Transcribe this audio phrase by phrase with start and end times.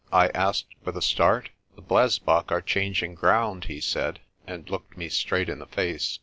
[0.11, 1.51] I asked with a start.
[1.75, 6.17] "The blesbok are changing ground," he said, and looked me straight in the face.